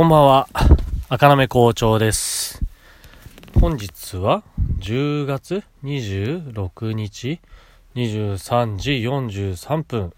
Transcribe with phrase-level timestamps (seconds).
[0.00, 0.48] こんばんは、
[1.10, 2.62] 赤なめ校長です。
[3.60, 4.42] 本日は
[4.78, 7.38] 10月26日
[7.96, 10.14] 23時43分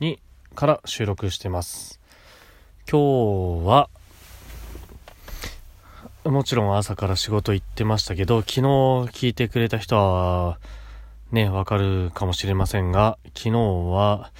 [0.00, 0.18] に
[0.54, 2.00] から収録してます。
[2.90, 3.90] 今日は
[6.24, 10.58] もちろん朝から仕事行ってましたけど、昨日聞いてくれた人は
[11.30, 14.30] ね、わかるかもしれませんが、昨日は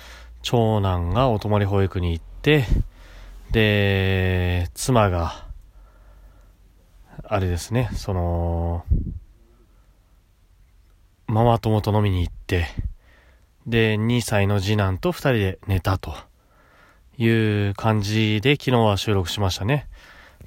[0.41, 2.65] 長男がお泊まり保育に行って、
[3.51, 5.47] で、妻が、
[7.25, 8.85] あれですね、その、
[11.27, 12.67] ママ友と飲みに行って、
[13.67, 16.15] で、2歳の次男と2人で寝たと
[17.19, 19.89] いう感じで昨日は収録しましたね。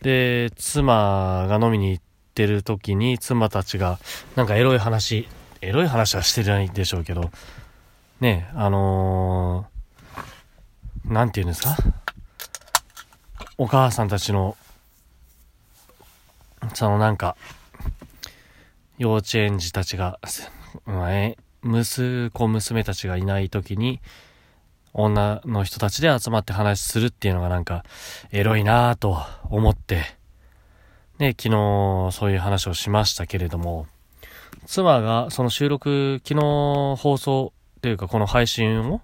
[0.02, 4.00] で、妻が飲みに行ってる時に妻たちが
[4.36, 5.28] なんかエロい話、
[5.62, 7.30] エロい話はしてないでしょうけど、
[8.22, 11.76] ね、あのー、なんて言うんですか？
[13.58, 14.56] お母さんたちの、
[16.74, 17.36] そのなんか、
[18.98, 20.20] 幼稚園児たちが、
[21.10, 24.00] え、息子娘たちがいない時に、
[24.94, 27.84] 女の人たちで集まって話するっていうのがなんか、
[28.32, 29.18] エロいなぁと
[29.50, 30.04] 思って、
[31.20, 33.88] ね、昨日そういう話をしましたけれども、
[34.66, 39.02] 妻がその収録、昨日放送というかこの配信を、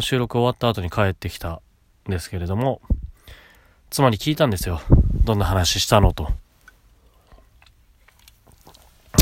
[0.00, 1.60] 収録終わった後に帰ってきた
[2.08, 2.80] んですけれども、
[3.90, 4.80] 妻に聞いたんですよ。
[5.24, 6.28] どんな話したのと。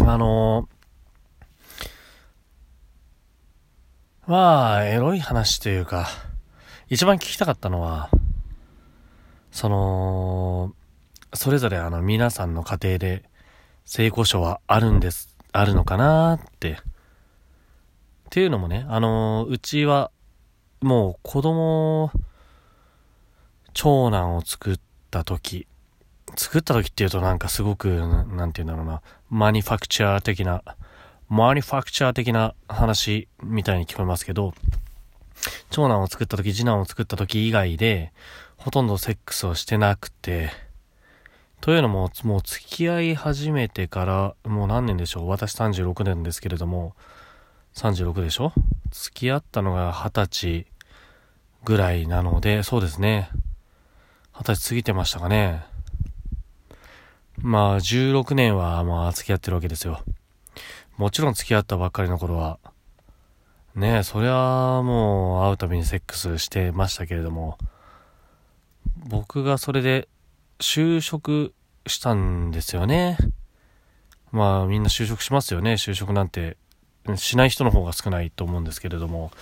[0.03, 6.07] あのー、まあ、エロい話というか、
[6.91, 8.11] 一番聞きたかったのは、
[9.53, 10.75] その、
[11.33, 13.25] それぞれあの皆さんの家庭で
[13.87, 16.73] 性交渉はあるんです、あるのかなって。
[16.73, 16.77] っ
[18.29, 20.11] ていうのもね、あのー、うちは、
[20.83, 22.13] もう子供、
[23.81, 24.81] 長男を作っ
[25.13, 25.69] た時、
[26.35, 30.65] 作った時っていうとなんかすごく、なんて言うんだろうな、マニファクチャー的な、
[31.29, 34.53] マニファクチャー的な話みたいに聞こえますけど、
[35.71, 38.13] 長男を作った時、次男を作った時以外で、
[38.57, 40.51] ほとんどセックスをしてなくて、
[41.61, 45.29] というのも、もう付き合い始めてから、もう何年でしょう？
[45.29, 46.97] 私36年ですけれども、
[47.77, 48.53] 36でしょ？
[48.91, 50.67] 付き合ったのが20歳
[51.63, 53.31] ぐらいなので、そうですね。
[54.41, 55.65] 二十歳過ぎてましたかね。
[57.39, 60.01] まあ、16年はまあ付き合ってるわけですよ。
[60.97, 62.61] もちろん付き合ったばっかりの頃は、
[63.75, 64.33] ねえ、そりゃ
[64.83, 67.59] もう会うたびにセックスしてましたけれども、
[69.09, 70.09] 僕がそれで
[70.61, 71.53] 就職
[71.89, 73.19] したんですよね。
[74.31, 75.73] まあみんな就職しますよね。
[75.73, 76.57] 就職なんて
[77.17, 79.33] しない人の方が少ないと思うんですけれども、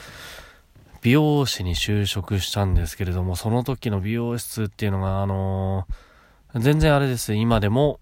[1.06, 7.32] 美容師に就職したんですけれども、その時の美容室っていうのが、あのー、全然あれです。
[7.34, 8.00] 今でも、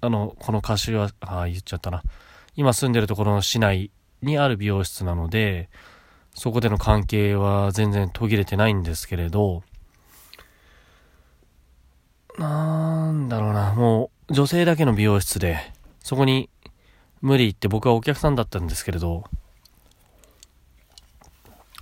[0.00, 2.02] あの、この歌手は、あ言っちゃったな。
[2.56, 3.90] 今住んでるところの市内
[4.22, 5.68] にある美容室なので、
[6.32, 9.62] そこでの関係は全然途切れてないんですけれど、
[12.38, 15.58] なんだろうな、もう女性だけの美容室で、
[16.00, 16.48] そこに
[17.20, 19.24] 無理言って僕はお客さんだったんですけれど、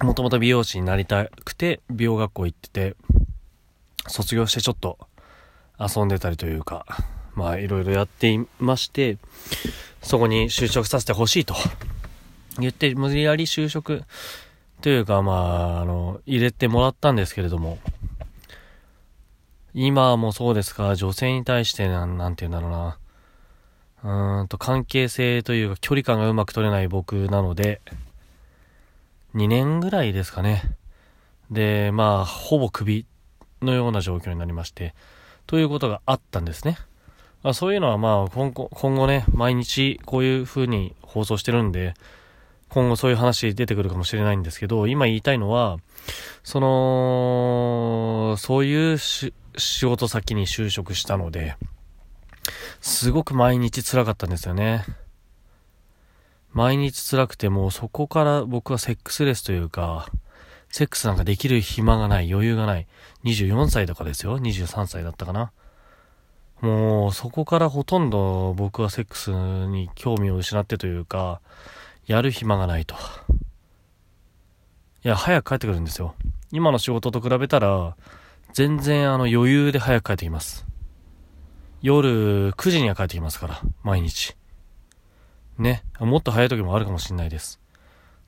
[0.03, 2.97] もともと美容師になりたくて、美容学校行ってて、
[4.07, 4.99] 卒業してちょっと
[5.79, 6.87] 遊んでたりというか、
[7.35, 9.19] まあいろいろやっていまして、
[10.03, 11.55] そこに就職させてほしいと
[12.59, 14.03] 言って、無理やり就職
[14.81, 17.79] というか、まあ、あの、入れてもらったんですけれども、
[19.75, 22.99] 今もそうですが、女性に対してなん、なんて言うんだろうな、
[24.03, 27.83] うーんと関係性というか距離感がうまく取れない僕なので、
[29.35, 30.63] 2年ぐらいですかね。
[31.51, 33.07] で、まあ、ほぼクビ
[33.63, 34.95] のような状況になりまして、
[35.47, 36.79] ということがあったんですね。
[37.43, 41.95] まあ、そういうのはまあ今後、今後ね、毎日こういう風に放送してるんで、
[42.69, 45.79] 今後そういう話出てくるかもしれないんですけど、今言いたいのは、
[46.45, 51.57] その、そういう仕事先に就職したので、
[52.81, 54.85] すごく毎日辛かったんですよね。
[56.53, 60.09] 毎日辛くてもうそこから僕はセックスレスというか、
[60.69, 62.87] セックスなんかできる暇がない、余裕がない。
[63.25, 64.39] 24歳とかですよ。
[64.39, 65.53] 23歳だったかな。
[66.61, 71.41] もうそこからほとんど僕はセックスに興味を失ってというか、
[72.07, 72.95] やる暇がないと。
[75.05, 76.15] いや、早く帰ってくるんですよ。
[76.53, 77.97] 今の仕事と比べたら、
[78.53, 80.67] 全然あの余裕で早く帰ってきます。
[81.83, 84.37] 夜9時には帰ってきますから、毎日。
[85.61, 85.83] ね。
[85.99, 87.61] もっと早い時もあるかもしれないです。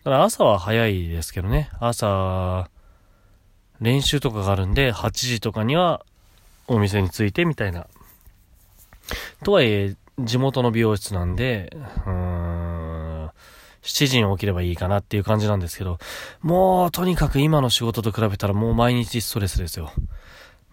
[0.04, 1.70] だから朝は早いですけどね。
[1.80, 2.68] 朝、
[3.80, 6.04] 練習とかがあるんで、8時とかには
[6.66, 7.86] お店に着いてみたいな。
[9.44, 11.76] とはいえ、地元の美容室なんで、
[12.06, 13.30] うーん、
[13.82, 15.98] 7時に起きればいいかなっていう感じなんですけど、
[16.40, 19.92] もうとにかく今の仕事と比べたらもう毎日ストレスですよ。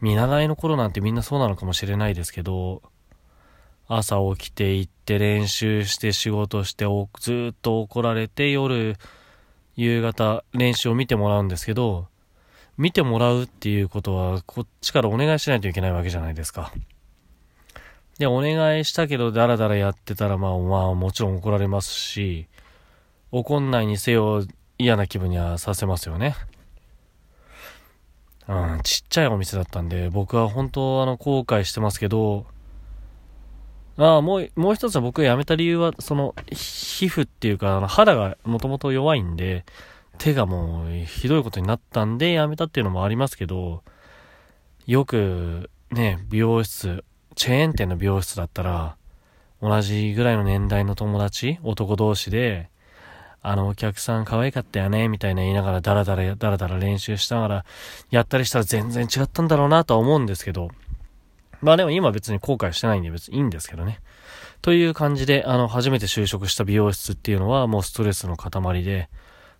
[0.01, 2.81] 見習いの頃なんてみんなそうなのかもしれないですけど、
[3.91, 6.85] 朝起きて行って練習して仕事して
[7.19, 8.95] ずっと怒られて夜、
[9.75, 12.07] 夕方練習を見てもらうんですけど、
[12.77, 16.71] 見てもらうっていうことはこっちからお願いしないといけないわけじゃないですか。
[18.19, 22.45] で、お願いしたけどダラダラやってたらまあまあもちろん怒られますし、
[23.31, 24.45] 怒んないにせよ
[24.77, 26.35] 嫌な気分にはさせますよね。
[28.47, 32.45] うん、ちっちゃいお店だったんで、僕は本当あの後悔してますけど、
[33.99, 39.65] ああ、もう、もう一つは僕辞めた理由は、その、皮膚っていうか、あの肌がもともと弱いんで、
[40.17, 43.83] 手がもうひどいことになったんで辞めたっていうのもありますけど、
[44.85, 47.03] よくね、美容室、
[47.35, 48.95] チェーン店の美容室だったら、
[49.61, 52.69] 同じぐらいの年代の友達、男同士で、
[53.41, 57.65] あのお客さん可愛かったよね、みたいな言いながらダラダラダラダラ練習しながら
[58.11, 60.69] やったりしたら全然違ったんだろうなとは思うんですけど、
[61.61, 63.99] まあでも今別に後悔してないんで別にいいんですけどね。
[64.61, 69.09] という感じで、あの、初めて就職した美容室っていうのはもうストレスの塊で、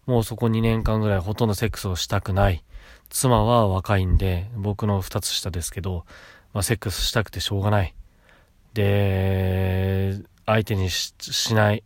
[0.06, 2.64] もうそこ2年間ぐらいほとんどセックスをしたくない。
[3.10, 6.06] 妻は若いんで、僕の2つ下ですけど、
[6.54, 7.96] まあ、セックスしたくてしょうがない。
[8.74, 10.16] で、
[10.46, 11.14] 相手にし
[11.56, 11.84] ない、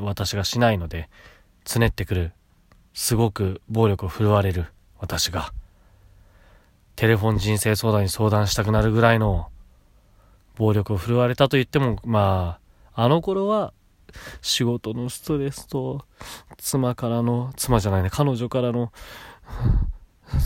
[0.00, 1.08] 私がしないので、
[1.64, 2.32] つねってくる。
[2.94, 4.66] すごく暴力を振るわれる。
[4.98, 5.52] 私が。
[7.00, 9.48] テレフォン人生相談に相談したくなるぐらいの
[10.56, 12.58] 暴力を振るわれたと言っても、ま
[12.92, 13.72] あ、あの頃は
[14.42, 16.04] 仕事のストレスと
[16.58, 18.92] 妻からの、妻じゃないね、彼女からの、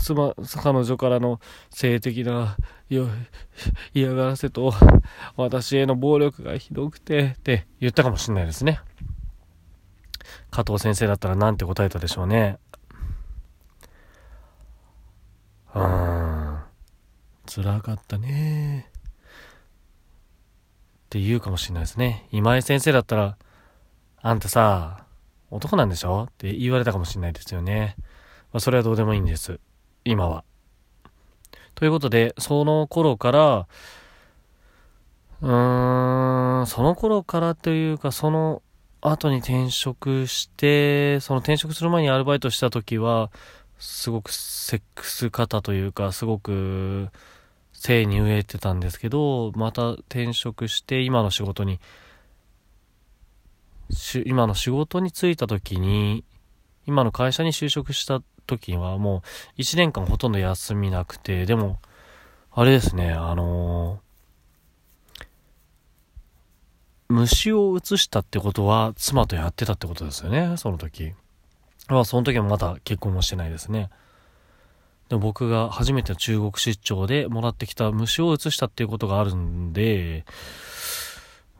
[0.01, 1.41] 妻、彼女からの
[1.71, 2.55] 性的な
[3.93, 4.73] 嫌がらせと
[5.35, 8.79] 私への暴力がひどくてって言ったかもしれないですね。
[10.51, 12.59] 加藤先生だったら何て答えたでしょうね。
[15.75, 16.44] うん。
[17.55, 18.89] 辛かったね。
[18.89, 18.93] っ
[21.09, 22.27] て言うかもしれないですね。
[22.31, 23.37] 今井先生だったら、
[24.21, 25.05] あんたさ、
[25.51, 26.25] 男なんでしょ？
[26.29, 27.95] って言われたかもしれないですよね。
[28.51, 29.61] まあ、それはどうでもいいんです。
[30.03, 30.43] 今は。
[31.75, 33.67] ということで、その頃から、
[35.41, 38.61] うーん、その頃からというか、その
[38.99, 43.31] 後に転職して、その転職する前にアルバイトした時は、
[43.77, 47.09] すごくセックス型というか、すごく
[47.85, 51.79] 性に飢えてたんですけど、また転職して今の仕事に
[54.25, 56.23] 今の仕事に就いた時に、
[56.87, 59.23] 今の会社に就職した時にはも
[59.57, 61.79] う1年間ほとんど休みなくて、でも、
[62.51, 65.25] あれですね、あのー、
[67.09, 71.13] 虫を移したってことは妻とやってたってことですよね、その時。
[71.87, 73.89] まあ、その時もまだ結婚もしてないですね。
[75.09, 80.25] でも僕が初めての中国出張でもらってきた虫を移したっていうことがあるんで、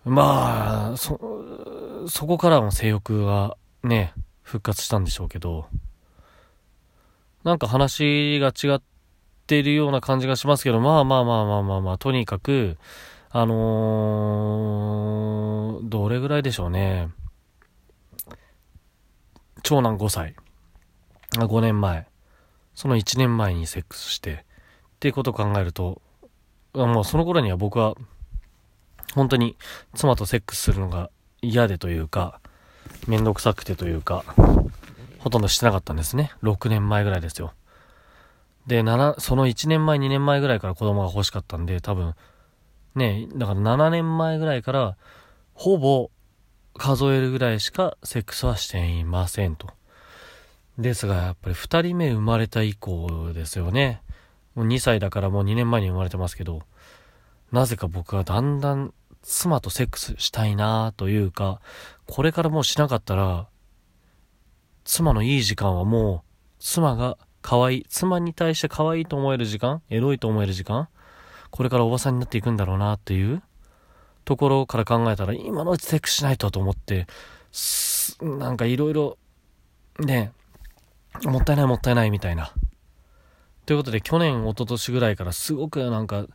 [0.04, 1.20] まあ、そ、
[2.08, 5.68] そこからの性欲がね、復活したんでしょうけど、
[7.44, 8.82] なんか話が違っ
[9.48, 12.78] てるような感じがしますけど、まあまあまあまあまあまあ、とにかく、
[13.30, 17.10] あのー、どれぐらいでしょうね。
[19.62, 20.36] 長男5歳。
[21.32, 22.08] 5年前。
[22.76, 26.02] その1年前にセックスして、っていうことを考えると、
[26.74, 27.96] もうその頃には僕は
[29.14, 29.56] 本当に
[29.94, 31.10] 妻とセックスするのが
[31.42, 32.40] 嫌でというか、
[33.08, 34.26] めんどくさくてというか、
[35.20, 36.32] ほとんどしてなかったんですね。
[36.44, 37.54] 6年前ぐらいですよ。
[38.68, 42.14] で、7、その1年前、2年前ぐらいから子供が欲しかったんで、多分、
[42.96, 44.98] ね、だから7年前ぐらいから、
[45.54, 46.10] ほぼ
[46.78, 49.70] 数えるぐらいしかセックスはしていませんと。
[50.78, 54.02] ですが、やっぱり2人目生まれた以降ですよね。
[54.56, 56.64] もう2歳だからもう2年前に生まれてますけど、
[57.52, 61.62] なぜか僕はだんだん妻とセックスしたいなというか、
[62.08, 63.48] これからもうしなかったら、
[64.84, 70.90] 妻のいい時間はもう、妻が可愛い、妻に対して可愛いと思える時間、エロいと思える時間、
[71.50, 73.42] これからおばさんになっていくんだろうなっていう
[74.26, 77.08] ところから考えたら、今のうちセックスしないとと思って、
[78.22, 79.18] なんかいろいろ、
[80.00, 80.34] ね、
[81.24, 82.52] もったいないもったいないみたいな。
[83.66, 86.26] ということで、去年、一昨年ぐらいからすごくなんか、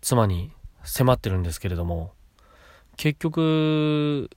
[0.00, 0.52] 妻に
[0.84, 2.12] 迫ってるんですけれども、
[2.96, 4.30] 結局、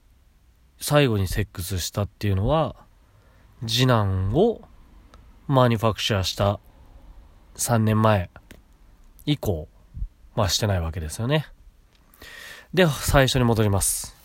[0.80, 2.76] 最後にセックスしたっていうのは、
[3.66, 4.62] 次男を
[5.46, 6.60] マニュファクチャーした
[7.56, 8.30] 3年前
[9.26, 9.68] 以降
[10.34, 11.46] まあしてないわけですよね。
[12.72, 14.16] で、最初に戻ります。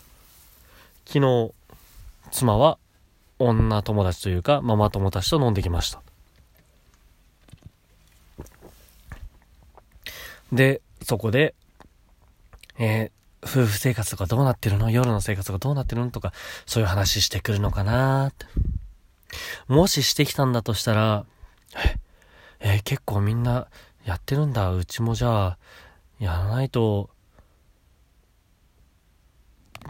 [1.06, 1.52] 昨日、
[2.32, 2.78] 妻は
[3.40, 6.02] 女友達というか、ママ友達と飲んできました。
[10.54, 11.54] で、そこで、
[12.78, 14.90] えー、夫婦生活とかどうなってるの？
[14.90, 16.12] 夜の生活がどうなってるの？
[16.12, 16.34] とか、
[16.66, 18.46] そういう話してくるのかなって。
[19.68, 21.26] もししてきたんだとしたら、
[22.60, 23.68] えー、結構みんな
[24.06, 24.72] やってるんだ。
[24.72, 25.58] うちもじゃあ、
[26.20, 27.10] やらないと、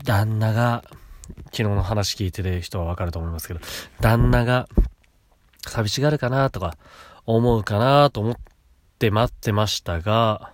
[0.03, 0.83] 旦那が、
[1.45, 3.59] 昨日の話聞いてる人はわかると思いますけど、
[4.01, 4.67] 旦那が
[5.67, 6.77] 寂しがるかなとか
[7.25, 8.35] 思うかなと思っ
[8.99, 10.51] て待ってましたが、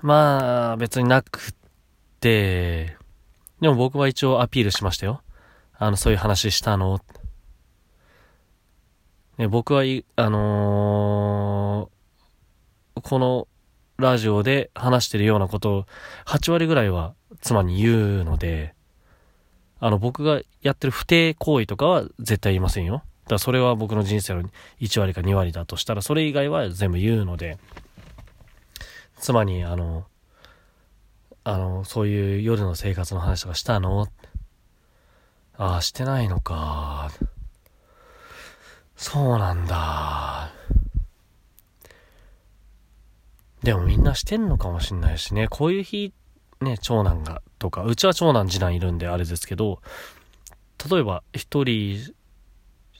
[0.00, 1.54] まあ別になくっ
[2.20, 2.96] て、
[3.60, 5.22] でも僕は一応アピールしましたよ。
[5.78, 7.00] あの、そういう話したの。
[9.38, 9.82] ね、僕は、
[10.16, 13.48] あのー、この
[13.98, 15.86] ラジオで話してるようなことを
[16.26, 18.74] 8割ぐらいは妻に言うので、
[19.84, 22.94] あの、僕がやってる不定行為とかは絶対言いませんよ。
[22.94, 24.44] だからそれは僕の人生の
[24.80, 27.58] 1割か2割だとしたら、それ以外は全部言うので、
[29.18, 30.06] 妻に、あの、
[31.42, 34.06] あの、そういう夜の生活の話とかしたの？
[35.58, 37.10] ああ、してないのか。
[38.96, 40.52] そうなんだ。
[43.64, 46.12] でもみんなしてんのかもしんないしね、こういう日
[46.62, 49.80] ね、長男が、とか、うちは長男次男いるんであれですけど、
[50.90, 52.14] 例えば一人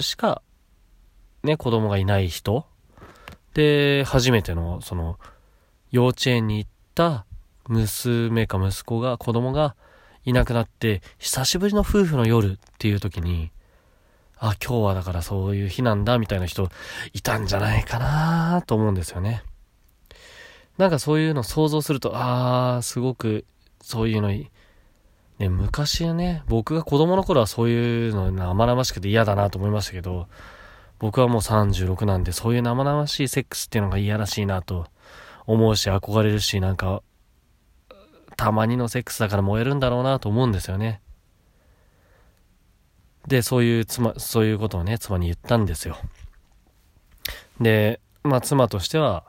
[0.00, 0.42] しか、
[1.42, 2.66] ね、子供がいない人
[3.54, 5.18] で、初めての、その、
[5.90, 7.26] 幼稚園に行った
[7.68, 9.74] 娘か息子が、子供が
[10.24, 13.50] いなくなって、久しぶりの夫婦の夜っていう時に、
[14.38, 16.68] あ、今日はだからそういう日なんだみたいな人
[17.12, 19.44] いたんじゃないかなと思うんですよね。
[20.78, 23.44] なんかそういうの想像すると、あー、すごく
[23.80, 24.50] そういうのいい、
[25.38, 30.28] ね、昔はね、僕が子供の頃はそういうの生々しくて嫌だなと思いましたけど、
[30.98, 34.86] 僕はもう36なんで、そういう生々しいセックスっていうのが嫌らしいなと
[35.46, 37.02] 思うし、憧れるし、なんか、
[38.36, 41.00] たまにのセックスだから燃えるんだろうなと思うんですよね。
[43.26, 45.96] で、そういう妻、そういうことをね、妻に言ったんですよ。
[47.60, 49.24] で、まあ妻としては、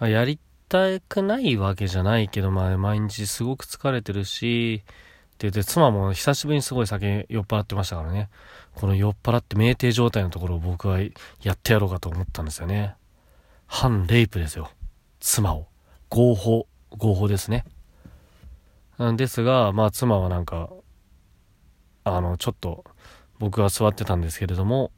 [0.00, 0.38] やり
[0.68, 8.28] たくないわけじゃないけど、まあ、毎日すごく疲れてるし、って言って、妻も久しぶりにすごい酒酔っ払ってましたからね。
[8.74, 12.94] この酔っ払って酩酊状態のところを僕はやってやろうかと思ったんですよね。
[13.66, 14.70] 反レイプですよ。
[15.20, 15.66] 妻を。
[16.08, 16.66] 合法。
[16.90, 17.64] 合法ですね。
[18.98, 20.70] なんですが、まあ妻はなんか、
[22.04, 22.84] あの、ちょっと、
[23.38, 24.90] 僕が座ってたんですけれども、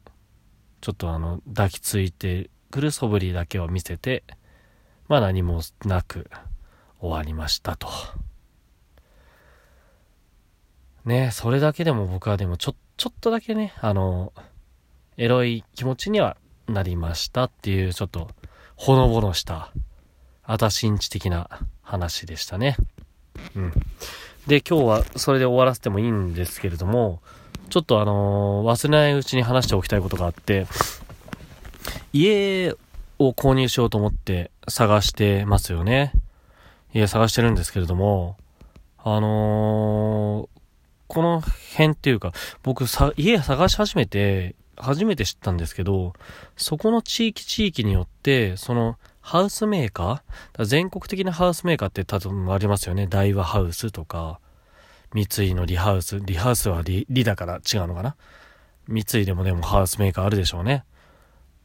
[0.81, 4.23] ちょっとあの、抱きついてくる素振りだけを見せて、
[5.09, 6.29] まあ何もなく
[7.01, 7.89] 終わりましたと。
[11.03, 14.31] ねそれだけでも僕はでもちょ、ちょっとだけね、あの、
[15.17, 16.37] エロい気持ちには
[16.67, 18.29] なりましたっていう、ちょっと、
[18.75, 19.73] ほのぼのした、
[20.43, 21.49] あたしんち的な
[21.81, 22.77] 話でしたね。
[23.55, 23.73] うん。
[24.45, 27.21] で、今日はそれで終わらせてもいいんですけれども、
[27.69, 30.67] ちょっとあのー、忘れないうちに話しておきたいことがあって、
[32.13, 32.75] 家
[33.19, 36.13] を購入しようと思って探してますよね。
[36.93, 38.37] 家探してるんですけれども、
[38.97, 40.59] あのー、
[41.07, 42.31] この辺っていうか、
[42.63, 46.13] 僕さ、家探し始めて、初めて知ったんですけど、
[46.55, 53.05] そこの地域地域によって、その、ハウスメーカー全国的なハウスメーカーって多分ありますよね。
[53.07, 54.39] 大和ハウスとか、
[55.13, 58.15] 三井のリハウス、リハウスはリリだから違うのかな
[58.87, 60.83] 三井でもでもハウスメーカーあるでしょうね。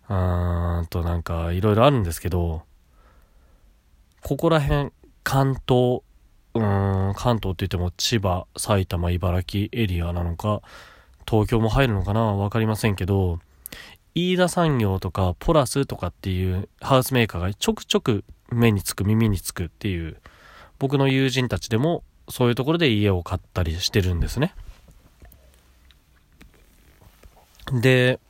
[0.08, 2.62] うーんとなんかいろいろあるんですけど、
[4.22, 4.90] ここら辺、
[5.22, 6.02] 関東、
[6.54, 10.62] うーん、関東って言っても千葉、埼玉、茨城エリアなのか、
[11.28, 13.38] 東京も入るのかなわかりませんけど、
[14.14, 20.18] 飯田産業とかポラスとかっていうハウスメーカーがちょくちょく目につく、耳につくっていう、
[20.78, 24.54] 僕の友人たちでもそういうところで家を買ったりしてるんですね。
[27.72, 28.20] で、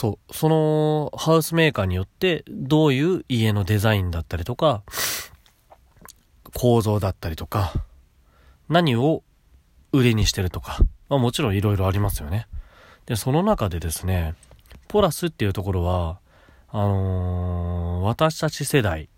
[0.00, 0.32] そう。
[0.32, 4.84] そのハウスメーカーによってどういう家のデザインだったりとか、
[6.54, 7.72] 構造だったりとか、
[8.68, 9.24] 何を
[9.90, 10.78] 売りにしてるとか、
[11.08, 12.46] まあもちろん色々ありますよね。
[13.06, 14.36] で、その中でですね、
[14.86, 16.20] ポラスっていうところは、
[16.68, 19.08] あのー、私たち世代、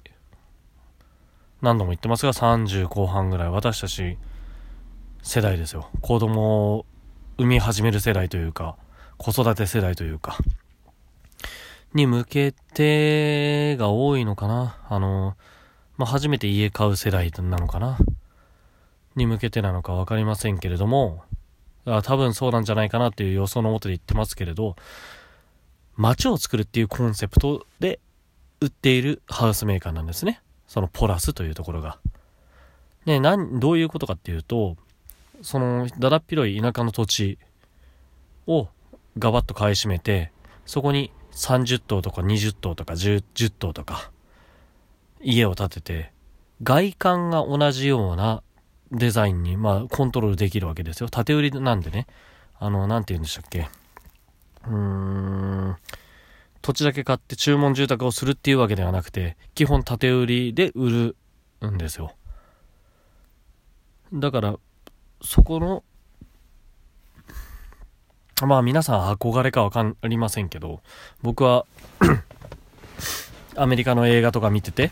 [1.61, 4.17] 何度も言ってますが、30後半ぐらい、私たち
[5.23, 5.91] 世代ですよ。
[6.01, 6.87] 子供を
[7.37, 8.79] 産み始める世代というか、
[9.19, 10.39] 子育て世代というか、
[11.95, 14.79] に向けてが多いのかな。
[14.89, 15.37] あの、
[15.97, 17.99] まあ、初めて家買う世代なのかな。
[19.17, 21.25] に向けてなのかわかりませんけれども、
[21.85, 24.77] あ多分そうなんじゃないかなっていう予想のもとで言ってますけれど、
[25.97, 27.99] 街を作るっていうコンセプトで
[28.61, 30.41] 売っているハウスメーカーなんですね。
[30.67, 31.99] そのポラスというところが。
[33.07, 34.77] ね、なん、どういうことかっていうと、
[35.43, 37.39] その、だだっ広い田舎の土地
[38.47, 38.69] を
[39.19, 40.33] ガバッと買い占めて、
[40.67, 44.11] そこに30棟とか20棟とか 10, 10棟とか、
[45.21, 46.13] 家を建てて、
[46.63, 48.43] 外観が同じような
[48.93, 51.09] デザインに、まあ、コントロールできるわけですよ。
[51.09, 52.07] 縦売りなんでね。
[52.59, 53.69] あの、なんて言うんでしたっけ。
[54.67, 55.77] うーん、
[56.61, 61.17] 土地だけ買って注文住宅をするっていうわけではなくて、基本縦売りで売
[61.61, 62.15] るんですよ。
[64.13, 64.57] だから、
[65.23, 65.85] そこの、
[68.47, 70.81] まあ皆さん憧れかわかりませんけど、
[71.23, 71.67] 僕は
[73.57, 74.91] アメリカの映画とか見てて、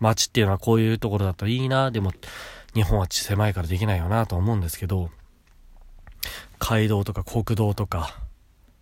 [0.00, 2.12] 街っていうのはこういうところだといいな、でも
[2.74, 5.10] 日本は狭いからできないよなと思うんですけど、
[6.58, 8.18] 街道とか国道とか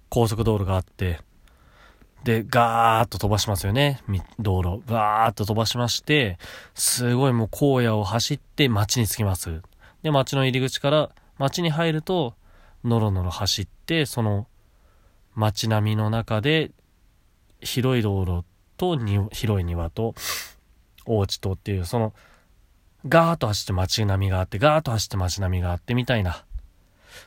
[0.08, 1.20] 高速道路があって、
[2.24, 4.00] で、ガーッと飛ばしますよね。
[4.38, 4.82] 道路。
[4.86, 6.38] バーッと飛ばしまして、
[6.74, 9.62] すごいもう荒野を走って街に着きます。
[10.02, 12.34] で、街の入り口から街に入ると、
[12.84, 14.46] のろのろ走って、その
[15.34, 16.70] 街並みの中で、
[17.60, 18.44] 広い道路
[18.76, 18.98] と
[19.30, 20.14] 広い庭と、
[21.06, 22.12] お家とっていう、その、
[23.08, 26.44] ガーッと走って街並みがあって、ガーッと走って街並みがあってみたいな。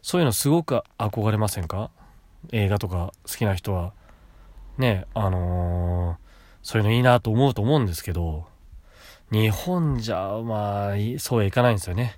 [0.01, 1.91] そういうのすごく憧れませんか？
[2.51, 3.93] 映画とか好きな人は。
[4.77, 6.17] ね、あのー、
[6.63, 8.47] そういうのいいなと思うと思うんですけど、
[9.31, 12.15] 日本じゃ、まあ、そうはいかないんですよね。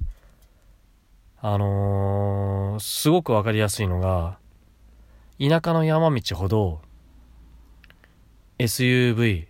[1.49, 4.37] あのー、すごくわかりやすいのが、
[5.39, 6.81] 田舎の山道ほど、
[8.59, 9.47] SUV、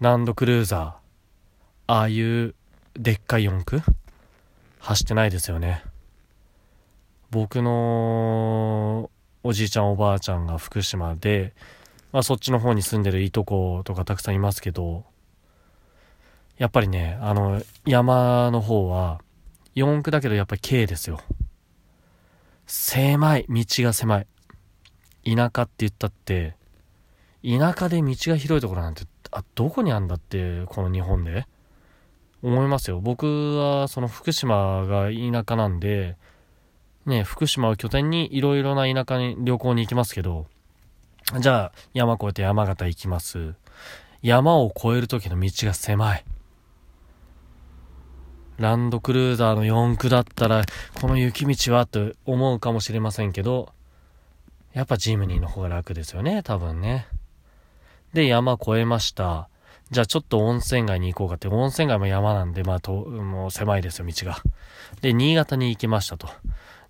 [0.00, 2.54] ランドクルーザー、ああいう
[2.94, 3.82] でっかい四駆
[4.78, 5.82] 走ってないですよね。
[7.32, 9.10] 僕の
[9.42, 11.54] おじいちゃんおばあちゃんが福島で、
[12.12, 15.02] まあそっちの方に住んでるいとことかたくさんいますけど、
[16.56, 19.25] やっぱりね、あの、山の方は、
[19.76, 21.20] 四駆だけどやっぱり軽ですよ。
[22.66, 23.46] 狭い。
[23.48, 24.26] 道が狭い。
[25.24, 26.56] 田舎って言ったって、
[27.44, 31.46] 田舎で道が広いところなんてあ、どこにあんだって、この日本で？
[32.42, 33.00] 思いますよ。
[33.00, 36.16] 僕は、その福島が田舎なんで、
[37.04, 40.46] ね、福島を拠点にいろいろな田舎に旅行に行きますけど、
[41.38, 43.54] じゃあ、山越えて山形行きます。
[44.22, 46.24] 山を越える時の道が狭い。
[48.58, 50.64] ランドクルーザーの四駆だったら、
[51.00, 53.72] この雪道はと思うかもしれませんけど、
[54.72, 57.06] やっぱジムニーの方が楽ですよね、多分ね。
[58.12, 59.48] で、山越えました。
[59.90, 64.38] じゃあちょっと温泉街に行こうかって、温泉街も山なんで、まあと、もう狭いですよ、道が。
[65.00, 66.28] で、新潟に行きましたと。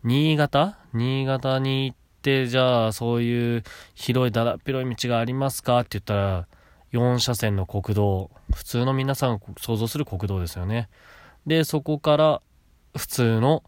[0.03, 0.79] 新潟？
[0.95, 6.47] 新潟に行って、じゃあそういう広いだらっ広い道がありますかって言ったら、
[6.93, 8.31] 4車線の国道。
[8.55, 10.89] 普通の皆さんが想像する国道ですよね。
[11.47, 12.43] で、そこから
[12.97, 13.63] 普通の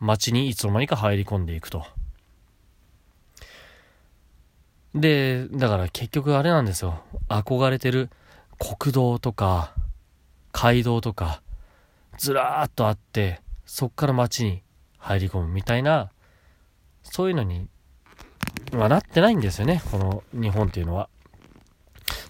[0.00, 1.86] 街にいつの間にか入り込んでいくと。
[4.94, 7.02] で、だから結局あれなんですよ。
[7.28, 8.10] 憧れてる
[8.58, 9.72] 国道とか、
[10.52, 11.42] 街道とか、
[12.18, 14.62] ずらーっとあって、そっから街に
[14.98, 16.10] 入り込むみたいな、
[17.02, 17.68] そういうのに、
[18.72, 19.82] まあ、なってないんですよね。
[19.90, 21.08] この日本っていうのは。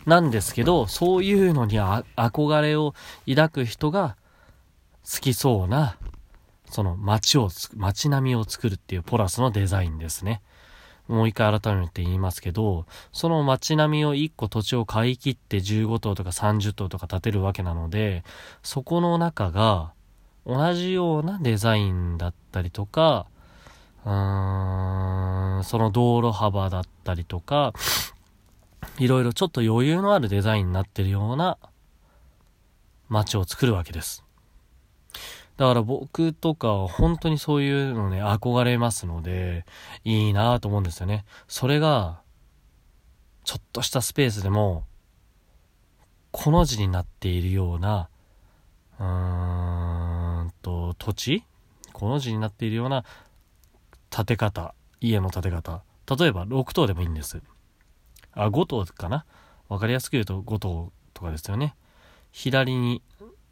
[0.07, 2.95] なんですけど、そういうのに憧れを
[3.27, 4.17] 抱く人が
[5.05, 5.97] 好きそうな、
[6.71, 10.43] その街を、街並みを作るっていうポラスのデザインですね。
[11.09, 18.25] もう一回改めて言いますけど、その街並みを一個土地を買い切って15棟とか30棟とか建てるわけなので、
[18.63, 19.93] そこの中が
[20.47, 23.27] 同じようなデザインだったりとか、
[24.05, 27.73] うーん、その道路幅だったりとか、
[28.99, 31.59] いろいろちょっと余裕のあるデザインになってるような
[33.09, 34.22] 街を作るわけです。
[35.63, 39.65] だから僕とかは本当にそういうのね、憧れますので、
[40.03, 41.25] いいなと思うんですよね。
[41.47, 42.21] それが、
[43.45, 44.87] ちょっとしたスペースでも、
[46.33, 48.09] この字になっているような、
[48.99, 51.45] うーんと、土地？
[51.93, 53.05] この字になっているような
[54.11, 55.85] 建て方、家の建て方。
[56.19, 57.41] 例えば6棟でもいいんです。
[58.33, 59.27] あ、5棟かな？
[59.69, 61.77] わかりやすく言うと5棟とかですよね。
[62.33, 63.01] 左に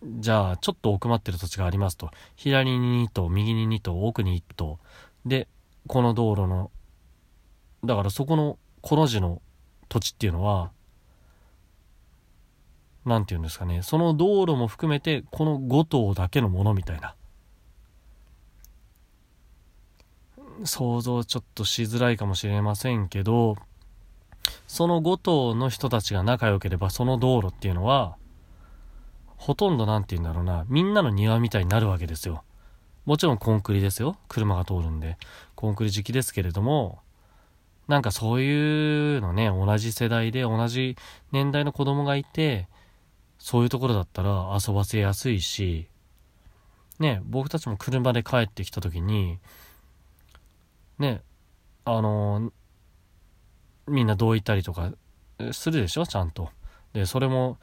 [0.03, 2.11] じゃあ、ちょっと奥まってる土地がありますと。
[2.37, 4.79] 左に2頭、右に2頭、奥に1頭。
[5.27, 5.47] で、
[5.87, 6.71] この道路の、
[7.85, 9.43] だからそこのこの字の
[9.89, 10.71] 土地っていうのは、
[13.05, 17.15] なんて言うんですかね、その道路も含めて、この5棟だけのものみたいな。
[20.65, 23.57] 想像ちょっとしづらいかもしれませんけど、
[24.67, 28.17] その5棟の人たちが仲良ければ、その道路っていうのは、
[29.41, 32.45] ほとんど何て言うんだろうな、みんなの庭みたいになるわけですよ。
[33.07, 34.19] もちろんコンクリですよ。
[34.29, 35.17] 車が通るんで。
[35.55, 36.99] コンクリ時期ですけれども、
[37.89, 40.95] なんかそういうのね、同じ世代で同じ
[41.33, 42.69] 年代の子供がいて、
[43.39, 45.89] そういうところだったら遊ばせやすいし、
[46.99, 49.39] ね、僕たちも車で帰ってきた時に、
[50.99, 51.23] ね、
[51.87, 52.53] あの
[53.89, 54.93] みんなどういたりとか
[55.53, 56.51] するでしょちゃんと。
[56.93, 57.57] で、それも、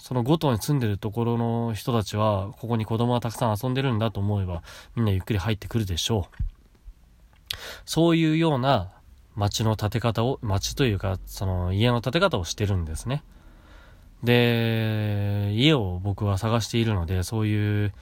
[0.00, 4.62] その5棟に住んでるところの人たちは、ここに子供がたくさん遊んでるんだと思えば、
[4.96, 7.54] みんなゆっくり入ってくるでしょう。
[7.84, 8.92] そういうような
[9.36, 13.22] 街の建て方を、街というか、その家の建て方をしてるんですね。
[14.22, 17.92] で、家を僕は探しているので、そういう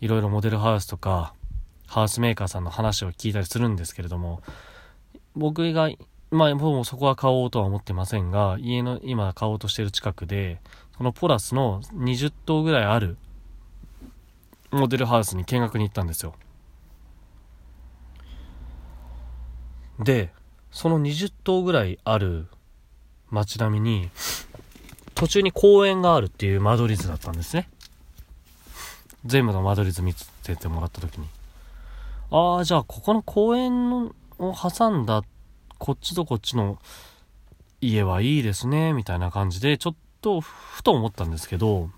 [0.00, 1.34] いろいろモデルハウスとか、
[1.86, 4.42] ハウスメーカーさんの話を聞いたりするんですけれども、
[5.36, 5.88] 僕が、
[6.32, 10.60] まあ、もうそこは買おうとは思ってませんが、家の今買おうとしてる近くで、
[10.98, 13.16] そのポラスの20棟ぐらいある
[14.72, 16.34] モデルハウスに見学に行ったんですよ。
[20.00, 20.32] で、
[20.72, 22.48] その20棟ぐらいある
[23.30, 24.10] 街並みに、
[25.14, 27.68] 途中に公園があるっていう間取り図だったんですね。
[29.24, 31.28] 全部の間取り図見せてもらった時に。
[32.30, 35.22] ああ、じゃあここの公園を挟んだ
[35.78, 36.78] こっちとこっちの
[37.80, 41.90] 家はいいですね、みたいな感じで、ちょっとふと思ったんですけど、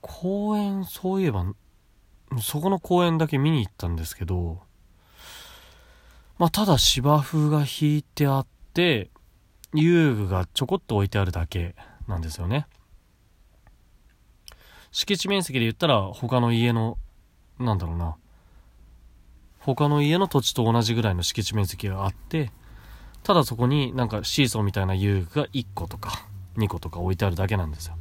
[0.00, 1.44] 公園、そういえば、
[2.40, 4.60] そこの公園だけ見に行ったんですけど、
[6.38, 9.10] まあ、ただ芝生が引いてあって、
[9.74, 11.74] 遊具がちょこっと置いてあるだけ
[12.06, 12.66] なんですよね。
[14.92, 16.98] 敷地面積で言ったら他の家の、
[17.58, 18.16] なんだろうな、
[19.66, 22.52] 他の家の土地と同じぐらいの敷地面積があって、
[23.24, 26.24] ただそこになんかシーソーみたいな遊具が1個とか
[26.56, 27.96] 2個とか置いてあるだけなんですよ。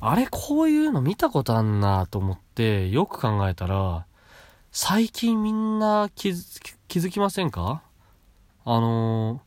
[0.00, 4.06] あれ、こういうの見たことあんなと思って、よく考えたら、
[4.72, 7.82] 最近みんな気づきませんか？
[8.64, 9.40] あのー、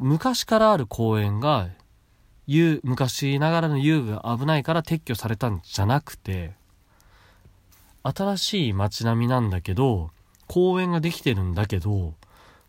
[0.00, 1.68] 昔からある公園が、
[2.48, 6.54] 遊、昔ながらの遊具が危ないから撤去されたんじゃなくて、
[8.14, 10.10] 新しい街並みなんだけど、
[10.46, 12.14] 公園ができてるんだけど、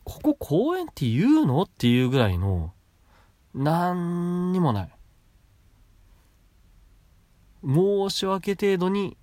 [0.03, 1.61] ここ公園って言うの？
[1.61, 2.73] っていうぐらいの、
[3.53, 4.89] なんにもない。
[7.63, 9.15] 申し訳程度に、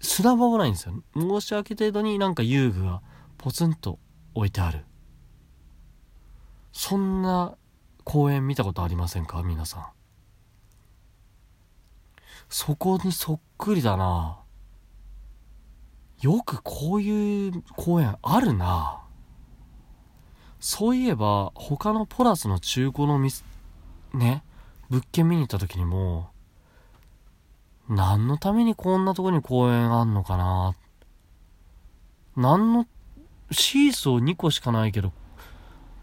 [0.00, 0.94] 砂場もないんですよ。
[1.14, 3.00] 申し訳程度になんか遊具が
[3.38, 3.98] ポツンと
[4.34, 4.84] 置いてある。
[6.72, 7.56] そんな
[8.02, 9.42] 公園見たことありませんか？
[9.42, 9.86] 皆さん。
[12.56, 14.38] そこにそっくりだな。
[16.22, 19.02] よくこういう公園あるな。
[20.60, 23.42] そういえば、他のポラスの中古の店、
[24.12, 24.44] ね、
[24.88, 26.30] 物件見に行った時にも、
[27.88, 30.76] 何のためにこんなとこに公園あんのかな
[32.36, 32.86] 何の、
[33.50, 35.12] シーソー2個しかないけど、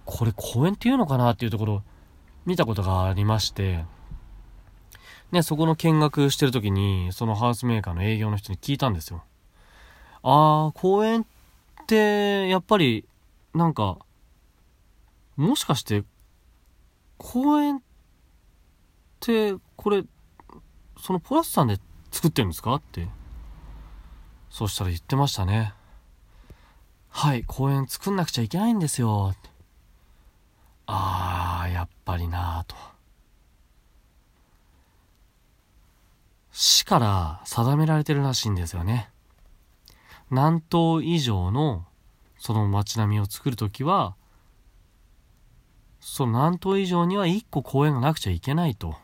[0.04, 1.84] これ公園っていうのかなっていうところ、
[2.46, 3.86] 見たことがありまして、
[5.32, 9.24] ね、そこの見学してる時に、そのハウスメーカーの営業の人に聞いたんですよ。
[10.24, 11.26] あー、公園っ
[11.88, 13.06] て、やっぱり、
[13.54, 13.98] なんか、
[15.38, 16.04] もしかして、
[17.18, 17.82] 公園っ
[19.20, 20.04] て、これ、
[21.00, 21.80] そのポラスさんで
[22.12, 22.76] 作ってるんですか？
[22.76, 23.08] って。
[24.50, 25.74] そしたら言ってましたね。
[27.10, 29.34] はい、公園作んなくちゃいけないんですよ。
[30.86, 32.76] あー、やっぱりなぁと。
[36.64, 39.10] 市から定められてるらしいんですよね。
[40.30, 41.88] 何棟以上の
[42.38, 44.16] その街並みを作るときは、
[46.00, 48.96] その何棟以上には1個公園がなくちゃいけないと。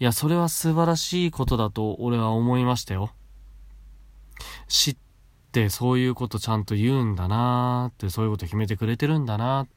[0.00, 3.12] いや、それは素晴らしいことだと俺は思いましたよ。
[4.66, 4.96] 知っ
[5.52, 9.68] てそういうことちゃんと言うんだなーって、そういうこと決めてくれてるんだな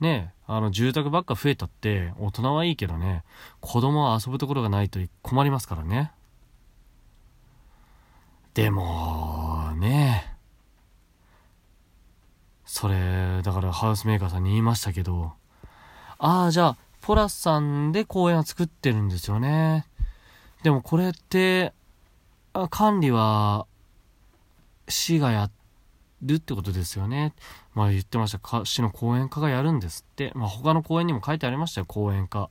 [0.00, 3.24] ねあの、住宅ばっか増えたって、大人はいいけどね、
[3.60, 6.12] 子供は遊ぶところがないと困りますからね。
[8.52, 10.34] でも、ね
[12.66, 15.32] それ、だからハウスメーカーさんに言いましたけど、
[16.18, 19.86] ああ、じゃあ、ポラスさんで公園を作ってるんですよね。
[20.62, 21.72] でもこれって、
[22.70, 23.66] 管理は、
[24.88, 25.50] 市がや
[26.22, 27.34] るってことですよね。
[27.74, 28.64] まあ言ってました。
[28.64, 30.32] 市の講演家がやるんですって。
[30.34, 31.86] まあ他の講演にも書いてありましたよ。
[31.86, 32.48] 講演家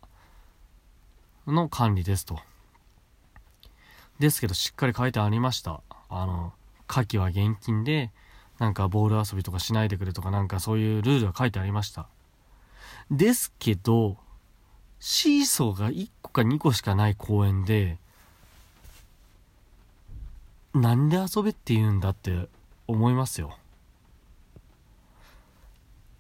[1.48, 2.40] の管理ですと。
[4.20, 5.82] ですけど、しっかり書いてありました。
[6.10, 6.54] あの、
[6.88, 8.12] 下記は現金で、
[8.60, 12.08] なんかボール遊びとかしないでくれとかなんかそういうルールが書いてありました。
[13.10, 14.18] ですけど、
[15.00, 17.98] シーソーが1個か2個しかない公園で、
[20.74, 22.48] なんで遊べって言うんだって
[22.88, 23.58] 思いますよ。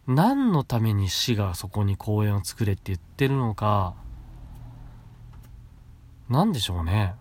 [0.07, 3.95] 何のために市がそこに公園を作れって言ってるのか、
[6.29, 7.15] なんでしょうね。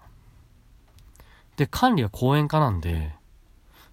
[1.56, 3.14] で、管理は公園家なんで、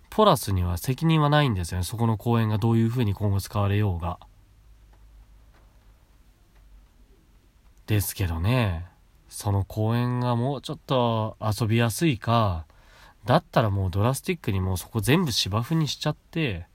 [0.09, 1.83] ポラスには責任はないんですよね。
[1.83, 4.19] そこの公園がどういう風に今後使われようが。
[7.85, 8.87] ですけどね、
[9.29, 12.65] その公園がもうちょっと遊びやすいか、
[13.25, 16.65] だったらもうドラスティックにもうそこ全部芝生にしちゃって、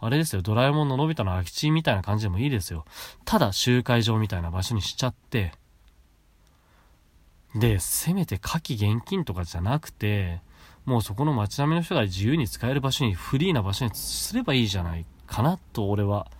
[0.00, 2.84] あれですよ、ドラえもんののび太の空き地みたいな感じでもいいですよ。
[3.24, 5.52] ただ集会場みたいな場所にしちゃって、
[7.54, 10.40] で、せめて夏季現金とかじゃなくて、
[10.84, 16.30] もうそこの街並みの人が自由に使える場所に、フリーな場所にすればいいじゃないかなと俺は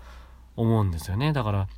[0.57, 1.33] 思うんですよね。
[1.33, 1.69] だから、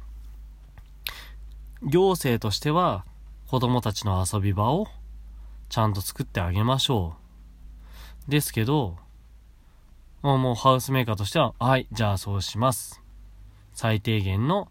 [1.82, 3.04] 行政としては
[3.46, 4.86] 子供たちの遊び場を
[5.70, 7.16] ちゃんと作ってあげましょ
[8.28, 8.30] う。
[8.30, 8.96] ですけど、
[10.22, 13.02] もうもうハウスメーカーとしては、はい、じゃあそうします。
[13.72, 14.68] 最低限の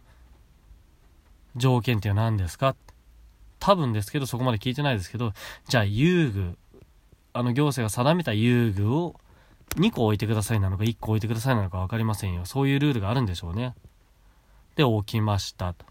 [1.55, 2.75] 条件っていうのは何ですか？
[3.59, 5.33] 多分ですけど、そこまで聞いてないですけど、
[5.67, 6.57] じゃあ遊具、
[7.33, 9.19] あの行政が定めた遊具を
[9.75, 12.45] 2個置いてくださいなのか1個置いてくださいなのか分かりませんよ。
[12.45, 13.75] そういうルールがあるんでしょうね。
[14.75, 15.85] で、置きましたと。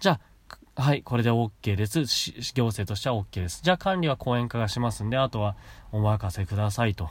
[0.00, 0.20] じゃ
[0.76, 2.00] あ、はい、これで OK です。
[2.54, 3.60] 行政としては OK です。
[3.62, 5.56] じゃあ管理は講演家がしますんで、あとは
[5.90, 7.10] お任せくださいと。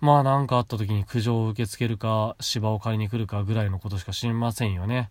[0.00, 5.10] まあ何かあった時に苦情を受け付けるか、芝を借りに来るかぐらいのことしか知りませんよね。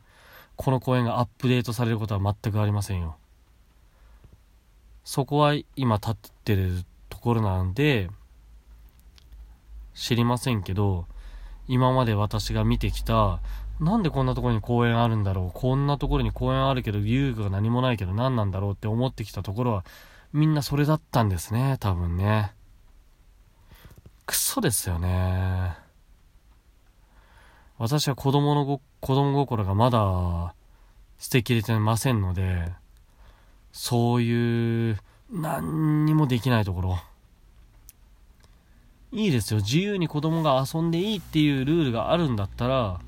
[0.55, 3.15] この公園がアップデートされることは全くありませんよ。
[5.03, 8.09] そこは今立ってるところなんで、
[9.93, 11.05] 知りませんけど、
[11.67, 13.39] 今まで私が見てきた
[13.79, 15.57] なんでこんなところに公園あるんだろう？
[15.57, 19.85] こんなところに公園あるけど遊具が何もないけど何なんだろうって思ってきたところは
[20.33, 22.53] みんなそれだったんですね多分ね
[24.29, 25.75] クソですよね。
[27.79, 30.53] 私は子供のご子供心がまだ
[31.17, 32.71] 捨てきれてませんので
[33.71, 34.97] そういう
[35.31, 36.99] 何にもできないところ。
[39.11, 39.61] いいですよ。
[39.61, 42.99] 自由に子供が遊んでいいっていうルールがあるんだったら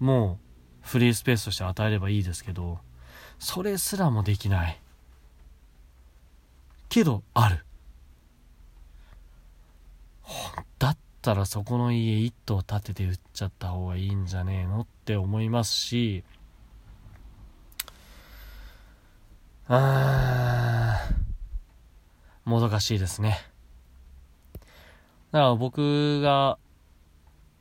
[0.00, 0.38] も
[0.84, 2.78] うフリースペースとして与えればいいですけど
[3.38, 4.78] それすらもできない。
[6.90, 7.64] けどある。
[10.78, 16.24] だったらそこの家一棟建てて売っちゃった方がいいんじゃねえのって思いますし
[19.68, 23.38] あーもどかしいですね。
[25.30, 26.58] だから僕が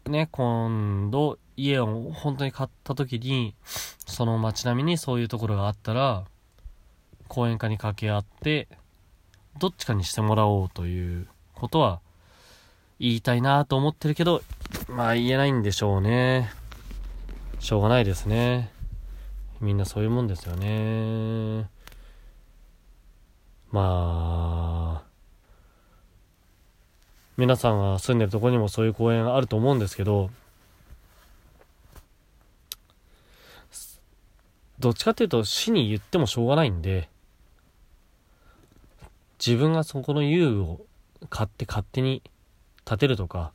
[0.07, 3.53] ね今度家を本当に買った時に、
[4.07, 6.23] その街並みにそういうところがあったら、
[7.27, 8.69] 講演家に掛け合って、
[9.59, 11.99] どっちかにしてもらおうということは
[12.99, 14.41] 言いたいなと思ってるけど、
[14.89, 16.51] まあ言えないんでしょうね。
[17.59, 18.71] しょうがないですね。
[19.61, 21.69] みんなそういうもんですよね。
[23.71, 25.09] まあ、
[27.37, 30.29] 皆さんが住んでるとこにもそういう公園あると思うんですけど、
[34.79, 37.09] どっちかっていうと死に言ってもしょうがないんで、
[39.45, 40.81] 自分がそこの遊具を
[41.29, 42.23] 買って勝手に
[42.89, 43.53] 建てるとか、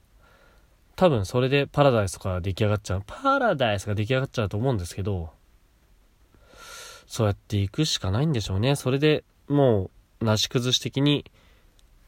[0.94, 3.02] 多分それでパラダイスとか出来上がっちゃう。
[3.04, 5.30] パラダイスが出来上がっちゃうと思うんですけど、
[7.06, 8.76] そうやっていくしかないんでしょうね。
[8.76, 11.24] それでもう、なし崩し的に、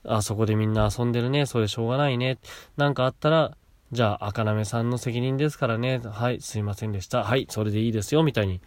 [0.04, 1.46] あそこでみんな遊んでるね。
[1.46, 2.38] それしょうがないね。
[2.76, 3.56] なんかあったら、
[3.90, 6.00] じゃあ、赤なめさんの責任ですからね。
[6.04, 7.24] はい、すいませんでした。
[7.24, 8.22] はい、それでいいですよ。
[8.22, 8.60] みたいに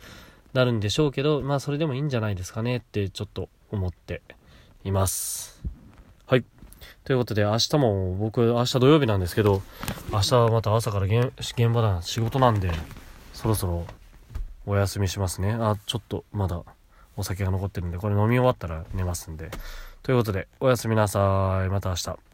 [0.54, 4.22] なるんでしょうけど、まあそれでもいいんじゃないですかねってちょっと思って
[4.84, 5.62] います。
[6.26, 6.46] はい。
[7.04, 9.62] ということで明日も僕明日土曜日なんですけど、
[10.12, 12.72] 明日はまた朝から現場だ仕事なんで、
[13.34, 13.86] そろそろ
[14.66, 15.54] お休みしますね。
[15.54, 16.62] あ、ちょっとまだ
[17.18, 19.50] お酒が残ってるんで、これ飲み終わったら寝ますんで。
[20.04, 21.70] ということで、おやすみなさい。
[21.70, 22.29] また明日。